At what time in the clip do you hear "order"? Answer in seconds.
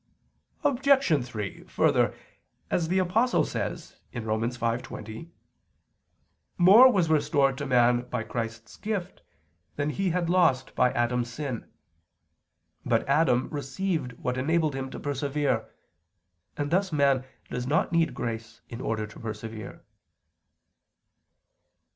18.81-19.05